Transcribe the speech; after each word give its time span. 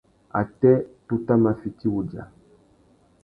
Atê, 0.39 0.73
tu 1.05 1.13
tà 1.25 1.35
mà 1.43 1.51
fiti 1.61 1.87
wudja. 1.93 2.23